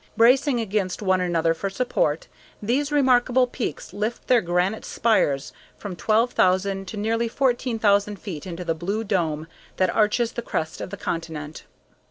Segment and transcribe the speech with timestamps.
[0.17, 2.27] Bracing against one another for support,
[2.59, 8.73] these remarkable peaks lift their granite spires from 12,000 to nearly 14,000 feet into the
[8.73, 9.45] blue dome
[9.77, 11.65] that arches the crest of the continent.